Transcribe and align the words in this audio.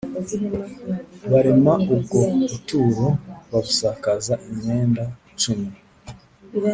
barema 1.31 1.73
ubwo 1.93 2.17
buturo 2.49 3.07
babusakaza 3.51 4.33
imyenda 4.49 5.03
cumi 5.39 5.71